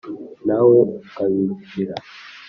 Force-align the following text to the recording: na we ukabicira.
na 0.47 0.57
we 0.67 0.77
ukabicira. 0.99 1.93